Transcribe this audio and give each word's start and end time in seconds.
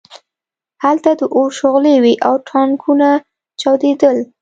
هلته 0.83 1.09
د 1.19 1.21
اور 1.35 1.49
شغلې 1.59 1.95
وې 2.03 2.13
او 2.27 2.33
ټانکونه 2.49 3.09
چاودېدل 3.59 4.17